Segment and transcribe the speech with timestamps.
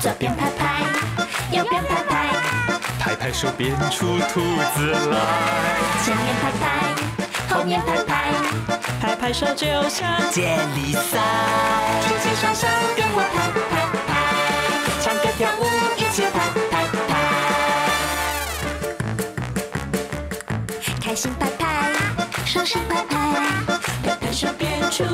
[0.00, 0.82] 左边拍拍，
[1.52, 2.14] 右边拍拍，
[2.98, 4.40] 拍拍手变出兔
[4.74, 5.18] 子来。
[6.02, 8.29] 前面拍拍，后面拍拍，
[9.00, 11.18] 拍拍手就像接力赛。
[12.02, 13.74] 举起双手跟我拍拍
[14.06, 14.08] 拍，
[15.00, 15.60] 唱歌跳舞
[15.96, 16.36] 一起拍
[16.70, 16.72] 拍
[17.08, 17.10] 拍，
[21.02, 21.64] 开心拍拍，
[22.44, 23.16] 双手拍拍，
[24.04, 25.04] 拍拍手变出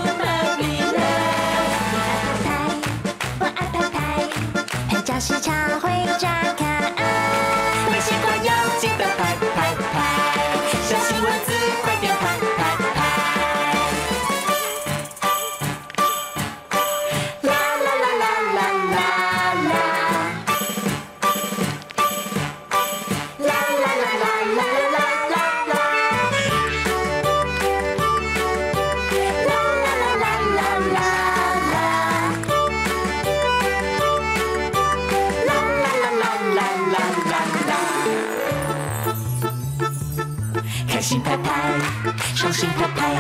[42.36, 43.14] 手心拍拍，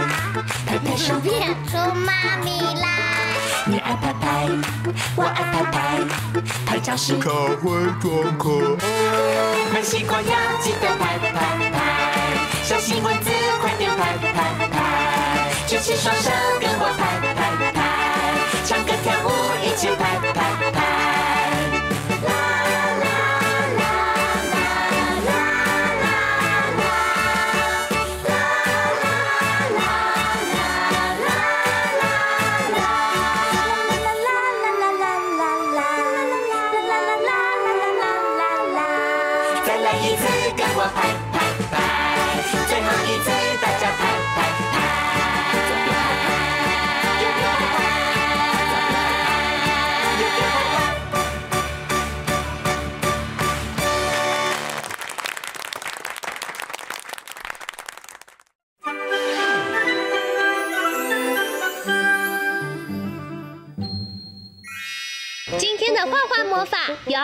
[0.66, 1.32] 拍拍手变
[1.64, 2.86] 出妈咪来。
[3.64, 4.46] 你爱拍拍，
[5.16, 6.04] 我爱拍拍，
[6.66, 9.72] 拍照时可会装可爱。
[9.72, 11.80] 没习惯要记得拍拍拍，
[12.62, 13.30] 小心蚊子
[13.62, 17.78] 快点拍拍拍，举起双手跟我拍拍拍，
[18.66, 19.30] 唱歌跳舞
[19.64, 20.75] 一起拍拍拍。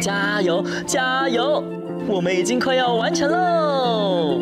[0.00, 1.62] 加油，加油！
[2.08, 4.40] 我们已经快要完成喽。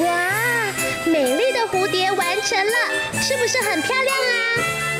[0.00, 0.72] 哇，
[1.06, 2.72] 美丽的蝴蝶完成了，
[3.20, 4.91] 是不是很漂亮啊？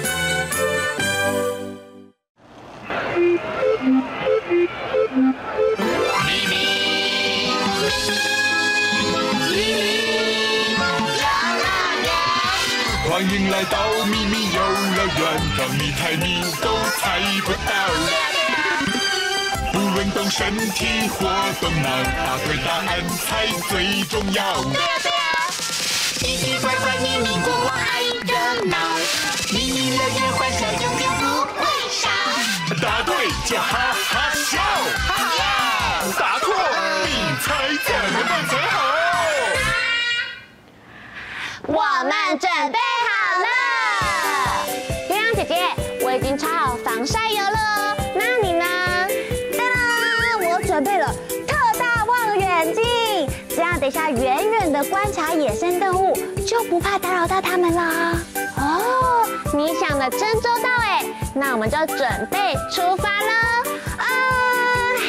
[13.04, 15.20] 欢迎来到秘密游乐园，
[15.58, 16.66] 让你猜谜都
[16.98, 17.70] 猜不到。
[19.72, 21.28] 不论动身体或
[21.60, 21.88] 动脑，
[22.24, 24.62] 答对答案才最重要。
[24.62, 25.18] 对呀对呀，
[26.18, 28.32] 奇奇怪怪秘密国王爱热
[28.66, 28.76] 闹，
[29.52, 31.24] 秘密乐园欢笑永远不
[31.60, 31.60] 会
[31.90, 32.08] 少。
[32.82, 33.14] 答对
[33.46, 35.42] 就哈哈笑，哈哈耶！
[36.18, 36.52] 答错
[37.04, 37.08] 你
[37.40, 37.46] 猜
[37.86, 38.74] 怎么办才好？
[41.68, 43.08] 我们准备好
[43.38, 43.46] 了，
[45.08, 45.54] 月亮姐姐，
[46.04, 47.96] 我已经擦好防晒油了哦。
[48.16, 48.64] 那你呢？
[49.56, 49.60] 当
[50.40, 51.06] 当，我准备了
[51.46, 52.82] 特大望远镜，
[53.48, 58.18] 这样等一下远远的观察野生动物，就不怕打扰到它们了。
[58.56, 59.24] 哦，
[59.54, 63.70] 你想的真周到哎，那我们就准备出发喽。
[63.98, 64.04] 啊，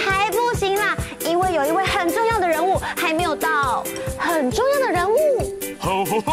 [0.05, 3.83] 还不行啦，因为有一位很重要的人物还没有到。
[4.17, 5.17] 很重要的人物？
[5.79, 6.31] 吼吼吼！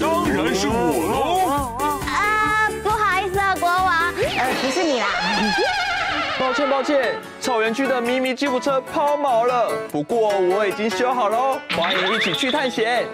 [0.00, 0.72] 当然是我
[1.12, 1.98] 喽。
[2.06, 5.06] 啊，不好意思啊，国王，呃，不是你啦。
[6.40, 13.06] 抱歉抱歉，草原区的咪咪吉普车抛锚了，不过我已经修好喽，欢迎一起去探险。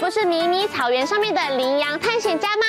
[0.00, 2.64] 不是迷你草原上面的羚羊探险家吗？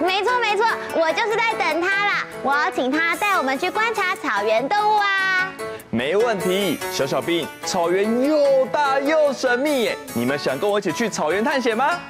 [0.00, 2.26] 没错没错，我就是在等他啦。
[2.42, 5.48] 我要请他带我们去观察草原动物啊。
[5.90, 12.00] 没问题，小小兵，草原又大又神秘耶，你们想跟我一起去草原探险吗？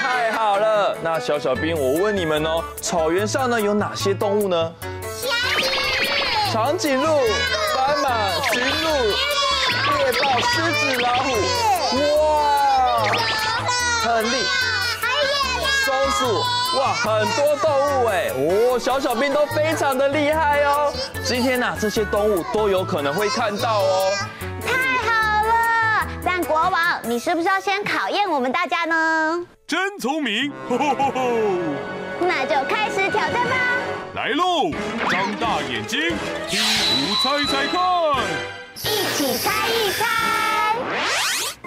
[0.00, 4.72] 太好了，那小小兵，我问你们哦，草原上呢有哪些动物呢？
[6.52, 7.04] 长颈鹿、
[7.76, 8.90] 斑马、驯鹿、
[9.96, 11.36] 猎豹、狮子、老虎，
[11.96, 13.02] 哇，
[14.02, 14.44] 很厉
[15.00, 15.08] 害，
[15.86, 16.44] 松鼠，
[16.78, 17.70] 哇，很多动
[18.02, 20.92] 物哎，哦，小小兵都非常的厉害哦。
[21.24, 24.12] 今天呢，这些动物都有可能会看到哦。
[24.66, 24.72] 太
[25.08, 29.46] 好了，但国王，你是不是要先考验我们大家呢？
[29.66, 30.52] 真聪明，
[32.20, 33.56] 那就开始挑战吧。
[34.14, 34.70] 来喽，
[35.10, 36.00] 张大眼睛，
[36.48, 37.80] 听图猜猜看，
[38.84, 40.06] 一起猜一猜。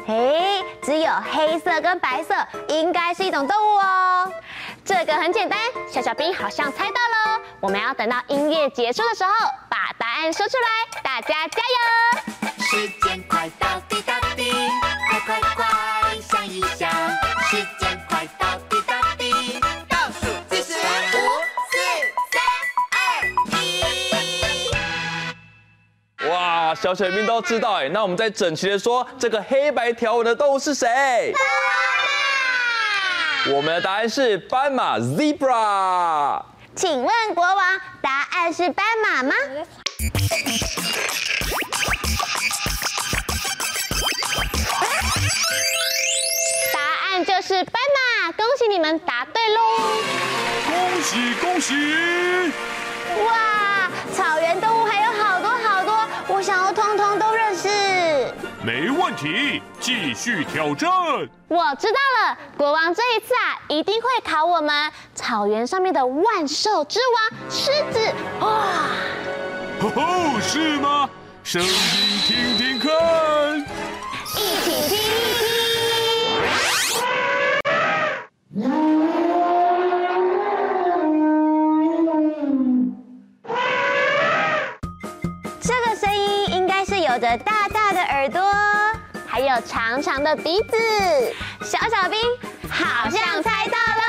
[0.05, 2.33] 嘿，只有黑色跟白色，
[2.67, 4.31] 应该是一种动物哦。
[4.83, 7.41] 这个很简单，小小兵好像猜到了。
[7.59, 9.31] 我们要等到音乐结束的时候，
[9.69, 12.63] 把答案说出来，大家加油！
[12.63, 14.51] 时间快到，滴答滴，
[15.09, 15.65] 快快快，
[26.81, 30.87] 小水兵都知道哎，那我们再整齐的说，这个黑白条纹的动物是谁？
[31.31, 31.43] 斑
[33.45, 33.55] 马。
[33.55, 36.41] 我们的答案是斑马 （zebra）。
[36.75, 39.33] 请问国王，答案是斑马吗？
[46.73, 46.79] 答
[47.11, 47.73] 案就是斑
[48.25, 49.61] 马，恭喜你们答对喽！
[50.65, 51.75] 恭喜恭喜！
[53.25, 54.80] 哇，草原动物
[59.11, 60.89] 问题，继续挑战。
[61.49, 67.99] 我知道了，国王这一次啊，一定会考我们草原上面的万兽之王狮子。
[68.39, 68.47] 哇，
[69.81, 71.09] 哦吼，是吗？
[71.43, 71.69] 声音
[72.25, 72.89] 听听看，
[74.37, 75.51] 一起听一听。
[87.03, 88.50] 有着大大的耳朵，还
[89.45, 90.75] 有长长的鼻子。
[91.63, 92.19] 小小兵
[92.69, 94.01] 好像猜到了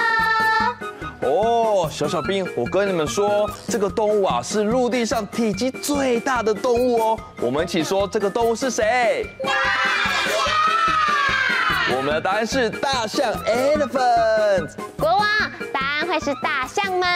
[1.23, 7.21] 哦，小小兵，我跟你们说，这个动物啊是陆地上体积最大的动物哦。
[7.41, 9.27] 我们一起说，这个动物是谁？
[11.95, 14.71] 我们的答案是大象，elephant。
[14.99, 15.29] 国王，
[15.73, 17.07] 答案会是大象吗？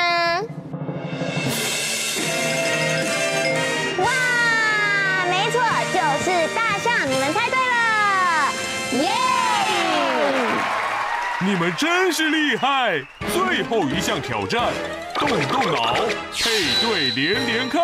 [11.47, 13.01] 你们真是厉害！
[13.33, 14.73] 最后一项挑战，
[15.15, 15.95] 动动脑，
[16.35, 16.51] 配
[16.83, 17.81] 对连连看。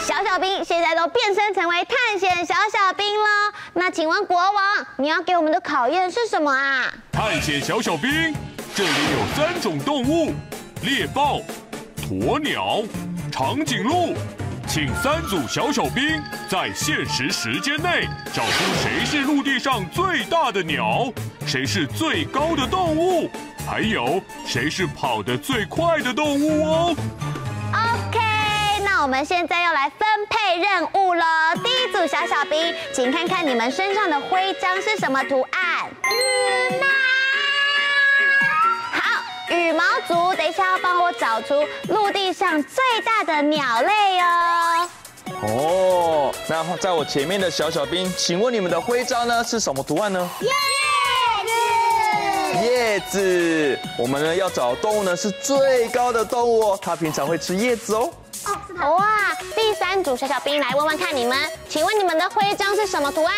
[0.00, 6.92] 小小兵现在都变身成为探险小小兵了，那请问国王，你要给我们的考验是什么啊？
[7.12, 8.34] 探险小小兵，
[8.74, 10.34] 这里有三种动物：
[10.82, 11.40] 猎豹、
[11.98, 12.82] 鸵鸟、
[13.30, 14.12] 长颈鹿。
[14.66, 16.02] 请三组小小兵
[16.48, 21.12] 在限时时间内找出谁是陆地上最大的鸟，
[21.46, 23.30] 谁是最高的动物，
[23.68, 26.96] 还有谁是跑得最快的动物哦。
[27.72, 28.18] OK，
[28.84, 31.24] 那我们现在要来分配任务了。
[31.62, 35.90] 第一组小小兵，请看看你们身上的徽章是什么图案？
[39.54, 44.88] 羽毛族，等一下要帮我找出陆地上最大的鸟类哦。
[45.42, 50.28] 哦，那在我前面的小小兵，请问你们的徽章呢是什么图案呢？
[50.40, 50.48] 叶
[52.60, 52.66] 子。
[52.66, 53.78] 叶子。
[53.98, 58.10] 我们呢要找动物呢是最高的动物哦，它平常会吃叶子哦。
[58.80, 58.96] 哦。
[58.96, 63.34] 哇，第三组小小兵来问问看你们，请问你们的徽章是什么图案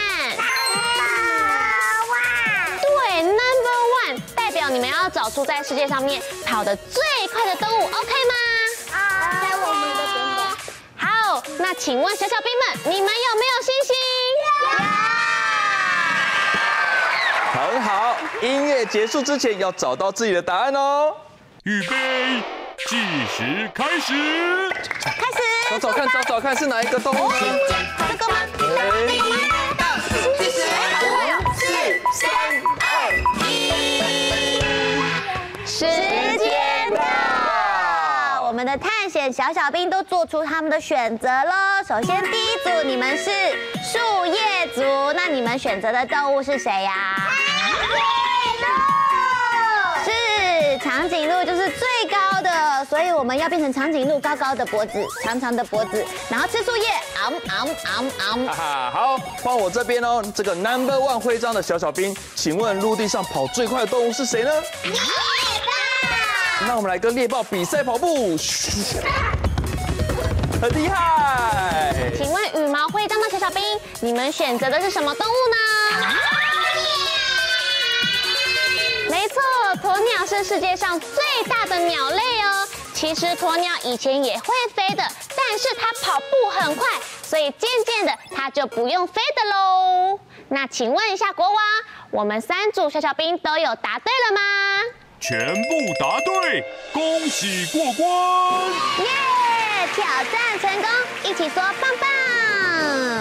[4.68, 8.34] 你们要找出在世界上面跑得最快的动物，OK 吗？
[8.90, 8.98] 好，
[9.66, 10.02] 我们的
[10.96, 13.94] 好那请问小小兵们，你们有没有信心？
[17.52, 21.14] 很好，音乐结束之前要找到自己的答案哦。
[21.62, 22.42] 预备，
[22.88, 22.96] 计
[23.26, 24.12] 时开始。
[25.02, 25.38] 开始。
[25.70, 27.30] 找找看，找找看是哪一个动物？
[27.30, 28.36] 这个吗？
[39.36, 41.52] 小小兵都做出他们的选择喽。
[41.86, 43.30] 首先第一组，你们是
[43.82, 44.80] 树叶族，
[45.14, 47.18] 那你们选择的动物是谁呀？
[50.02, 56.86] 是长颈鹿，就是最高的，所以我们要变成长颈鹿，高高的脖子，长长的脖子，然后吃树叶。
[57.22, 58.46] 昂昂昂昂！
[58.46, 60.22] 哈哈，好，换我这边哦。
[60.34, 64.50] 这个 Number One 徽章的小小兵，请问陆地上跑最快的动物是谁呢？
[66.64, 68.36] 那我们来跟猎豹比赛跑步，
[70.60, 72.12] 很厉害。
[72.16, 73.62] 请问羽毛徽章的小小兵，
[74.00, 75.56] 你们选择的是什么动物呢？
[79.10, 79.42] 没错，
[79.82, 81.08] 鸵鸟是世界上最
[81.48, 82.66] 大的鸟类哦。
[82.94, 85.04] 其实鸵鸟以前也会飞的，
[85.36, 86.88] 但是它跑步很快，
[87.22, 90.18] 所以渐渐的它就不用飞的喽。
[90.48, 91.58] 那请问一下国王，
[92.10, 94.40] 我们三组小小兵都有答对了吗？
[95.18, 98.06] 全部答对，恭喜过关！
[99.00, 100.88] 耶，yeah, 挑战成功，
[101.24, 102.08] 一起说棒棒！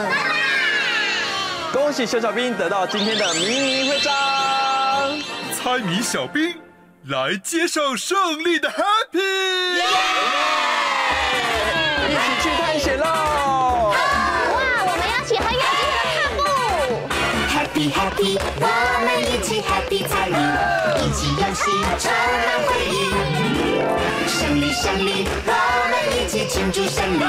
[0.09, 1.73] 棒棒！
[1.73, 4.13] 恭喜小小兵得到今天的迷你徽章。
[5.57, 6.55] 猜谜小兵
[7.07, 9.17] 来接受胜利的 Happy，
[12.07, 13.05] 一起去探险喽！
[13.05, 13.97] 哇，
[14.85, 16.39] 我们要一起很有精神的踏步。
[17.49, 18.63] Happy Happy，我
[19.03, 20.33] 们一起 Happy 参与，
[21.99, 22.93] 充满回忆。
[24.27, 25.51] 胜利胜利，我
[25.89, 27.23] 们一起庆祝胜利，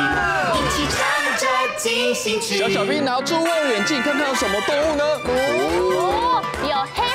[0.55, 0.99] 一起唱
[1.39, 1.43] 着
[1.77, 2.59] 进行曲。
[2.59, 5.05] 小小兵拿出望远镜，看看有什么动物呢？
[5.25, 7.06] 哦，有黑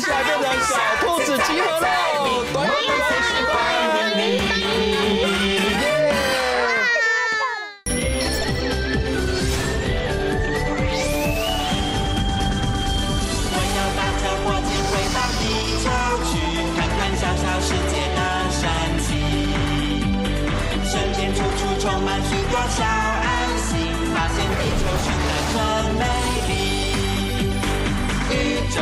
[0.00, 1.84] 现在变小兔子集合喽，
[2.52, 2.58] 对吗？
[2.60, 3.50] 欢迎小兔。
[13.50, 15.42] 我要带着火箭回到地
[15.82, 15.84] 球
[16.28, 16.30] 去，
[16.76, 18.18] 看看小小世界的
[18.52, 18.60] 神
[19.02, 19.06] 奇。
[20.84, 23.26] 身边处处充满许多小爱
[23.66, 23.74] 心，
[24.14, 25.58] 发现地球真的很
[25.96, 26.00] 美
[26.46, 26.50] 丽。
[28.30, 28.32] 宇
[28.72, 28.78] 宙。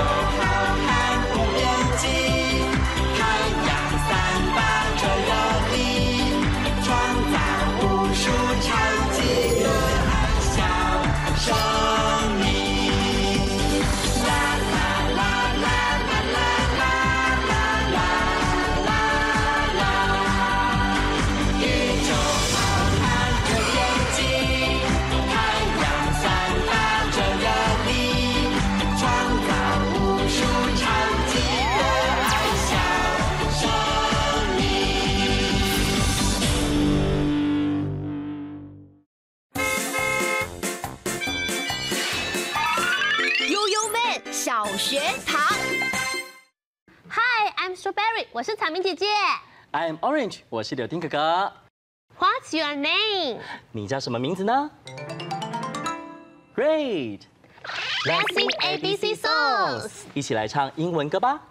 [50.17, 51.53] Orange，我是柳丁哥哥。
[52.19, 53.39] What's your name？
[53.71, 54.71] 你叫什么名字呢
[56.57, 59.91] ？Great！Let's sing ABC songs。
[60.15, 61.43] 一起来唱英文歌吧。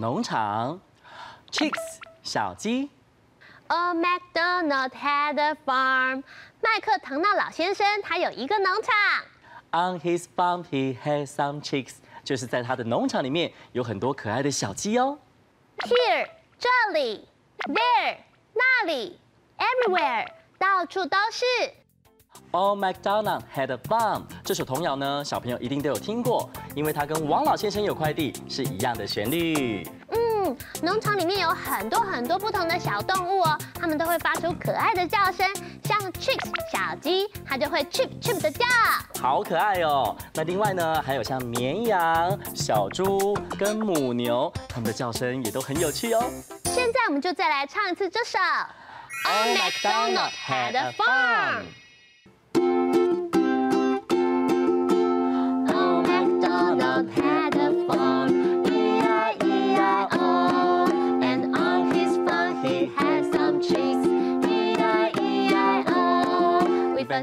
[0.00, 0.80] 农场
[1.50, 2.88] ，chicks 小鸡。
[3.66, 6.22] A MacDonald had a farm。
[6.62, 8.94] 麦克唐纳老先生他有一个农场。
[9.72, 11.96] On his farm he had some chicks。
[12.24, 15.18] 就是在他的农场里面有很多可爱的小鸡哦。
[15.76, 16.28] Here
[16.58, 17.28] 这里
[17.58, 18.16] ，There
[18.54, 19.20] 那里
[19.58, 20.28] ，Everywhere
[20.58, 21.44] 到处都是。
[22.52, 24.22] Old MacDonald had a farm。
[24.44, 29.86] 这首童谣呢，小朋友一定都有听过，因为它跟王老先生有快递是一样的旋律。
[30.10, 35.46] 嗯，农场里面有很多很多不同的小动物哦，它们都会发出可爱的叫声，
[35.84, 38.66] 像 chicks 小鸡，它就会 chip chip 的叫，
[39.20, 40.16] 好可爱哦。
[40.34, 46.24] 那另外呢，还有像绵羊、小猪跟母牛，它们的叫声也都很有趣哦。
[46.64, 48.38] 现在我们就再来唱一次这首
[49.28, 51.64] All MacDonald had a farm。
[67.10, 67.16] 有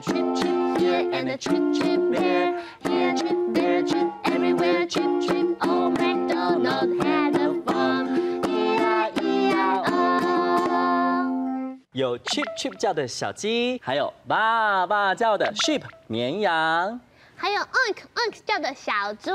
[12.20, 17.00] chip chip 叫的小鸡，还有爸爸叫的 sheep 绵羊，
[17.38, 19.32] 还有 oink oink 叫的小猪，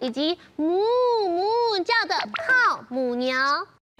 [0.00, 0.82] 以及哞
[1.28, 3.38] 哞叫的 cow 母牛。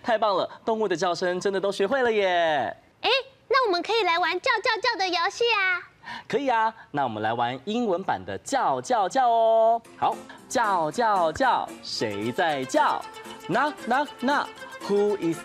[0.02, 2.76] 太棒了，动物的叫声真的都学会了耶！
[3.02, 3.10] 哎，
[3.46, 5.91] 那我们可以来玩叫叫叫的游戏啊！
[6.28, 9.82] 可以啊，那我们来玩英文版的叫叫叫哦。
[9.98, 10.16] 好，
[10.48, 13.02] 叫叫叫，谁在叫
[13.48, 15.38] ？Knock knock knock，Who is。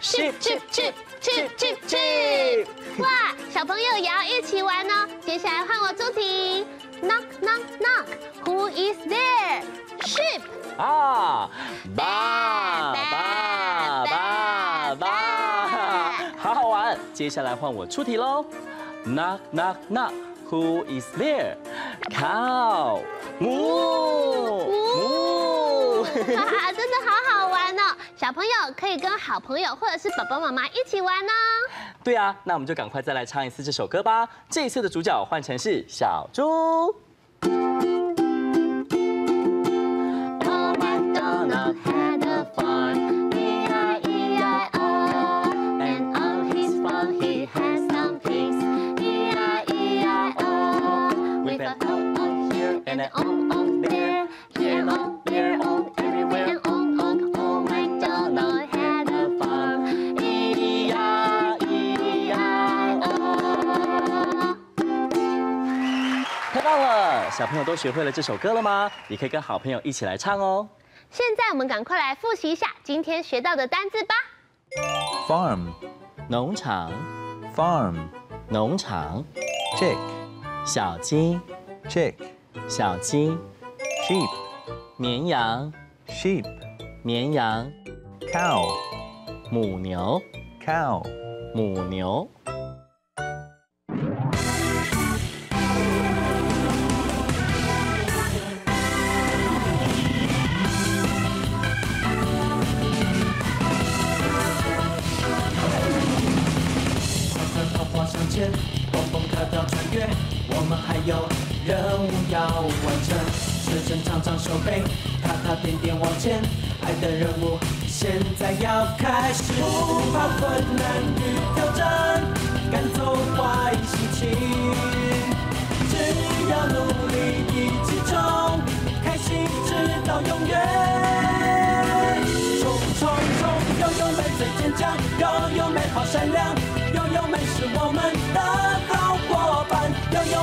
[0.00, 2.66] Chip chip chip chip chip chip！
[2.98, 5.08] 哇，小朋友也要一起玩哦。
[5.20, 6.64] 接下来换我出题。
[7.02, 10.42] Knock knock knock，Who is there？Sheep。
[10.78, 11.50] 啊，
[11.96, 13.29] 爸爸
[17.20, 18.42] 接下来换我出题喽。
[19.04, 23.02] Knock knock knock，Who is there？Cow。
[23.38, 23.44] 哞
[24.64, 26.02] 哞。
[26.02, 27.94] 哈哈，真的好好玩哦。
[28.16, 31.32] 小朋友可以跟好朋友或者是爸爸妈妈一起玩哦。
[32.02, 34.26] 对啊，那我们就赶快再来唱一次这首歌吧。
[34.48, 36.96] 这一次的主角换成是小猪。
[67.40, 68.92] 小朋友都学会了这首歌了吗？
[69.08, 70.68] 你可以跟好朋友一起来唱哦。
[71.10, 74.14] 现在我们赶快来复习一下今天学到的单字吧。
[75.26, 75.68] Farm，
[76.28, 76.92] 农场。
[77.56, 77.96] Farm，
[78.50, 79.24] 农场。
[79.78, 79.96] Chick，
[80.66, 81.40] 小鸡。
[81.88, 82.14] Chick，
[82.68, 83.30] 小鸡。
[84.06, 84.28] Sheep，
[84.98, 85.72] 绵羊。
[86.08, 86.44] Sheep，
[87.02, 87.72] 绵羊。
[88.30, 88.68] Cow，
[89.50, 90.20] 母牛。
[90.62, 91.02] Cow，
[91.54, 92.28] 母牛。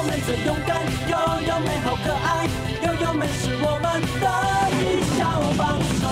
[0.08, 1.17] 悠悠们最勇敢，又
[1.48, 2.48] 有美好可爱，
[2.82, 4.26] 又有美是我们的
[4.72, 5.20] 一小
[5.58, 6.06] 帮手。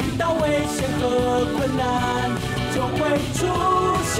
[0.00, 1.82] 遇到危险和困难
[2.74, 3.00] 就会
[3.34, 3.44] 出
[4.14, 4.16] 现，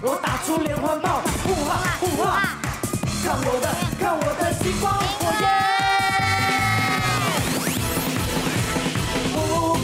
[0.00, 2.24] 我打出连环炮，不怕不怕，
[3.24, 3.66] 看我的，
[3.98, 5.46] 看我的星光火焰，
[9.34, 9.36] 不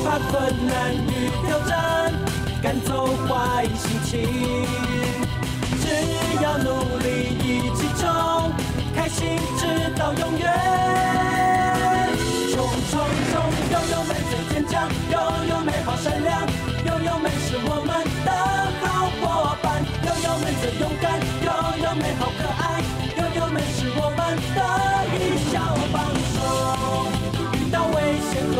[0.05, 0.33] 怕困
[0.67, 1.09] 难与
[1.45, 1.73] 挑战
[2.63, 2.89] 赶走
[3.27, 4.13] 坏心情。
[5.83, 5.85] 只
[6.43, 7.05] 要努力
[7.41, 7.43] 一
[7.77, 8.03] 起冲，
[8.95, 9.63] 开心直
[9.99, 10.45] 到永远。
[12.95, 13.35] 冲冲冲，
[13.73, 16.47] 悠悠们最坚强，拥有美好善良，
[16.87, 17.91] 拥有美是我们
[18.25, 18.31] 的
[18.87, 19.23] 好伙
[19.61, 21.51] 伴，拥有美最勇敢，拥
[21.83, 22.63] 有美好可爱，
[23.19, 24.61] 拥有美是我们的
[25.11, 25.19] 一
[25.51, 25.59] 小
[25.91, 27.11] 帮手。
[27.59, 27.99] 遇到危
[28.31, 28.57] 险和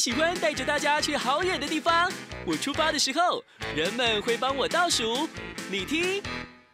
[0.00, 2.10] 喜欢带着大家去好远的地方。
[2.46, 3.44] 我出发的时候，
[3.76, 5.28] 人们会帮我倒数。
[5.70, 6.22] 你听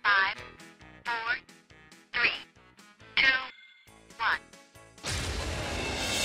[0.01, 0.37] ，Five,
[1.05, 1.37] four,
[2.13, 2.31] three,
[3.17, 3.27] two,
[4.17, 4.39] one.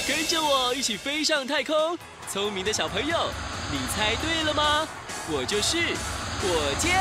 [0.08, 1.98] 跟着我一起飞上太空。
[2.30, 3.32] 聪明的小朋友，
[3.72, 4.88] 你猜对了吗？
[5.32, 5.80] 我就是
[6.40, 6.92] 火箭。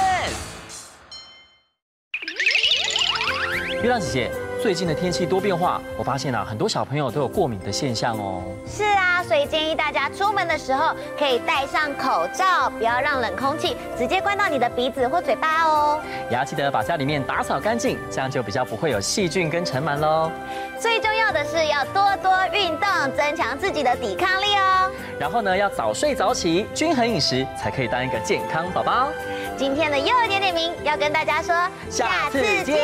[3.82, 8.42] 月亮姐姐，最近的天气多变化，我发现啊，很多小朋友都有过敏的现象哦。
[8.68, 15.98] 是啊，所以建议大家出门的时候可以戴上口罩，不要让冷空气直接关到你的鼻子或嘴巴哦。
[16.30, 20.30] 也要记得把家里面打扫干净，这样就比较不会有细菌跟尘螨喽。
[20.78, 24.90] 最重要的是要多多运动，增强自己的抵抗力哦。
[25.18, 29.08] 然后呢，要早睡早起，均衡饮食，才可以当一个健康宝宝。
[29.56, 31.54] 今天的又点点名要跟大家说，
[31.88, 32.76] 下次见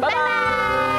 [0.00, 0.91] 拜拜。